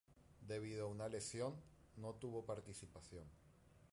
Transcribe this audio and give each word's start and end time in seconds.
Debido 0.47 0.85
a 0.87 0.89
una 0.89 1.07
lesión 1.07 1.53
no 1.97 2.15
tuvo 2.15 2.43
participación. 2.43 3.25